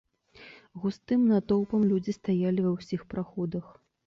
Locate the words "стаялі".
2.19-2.59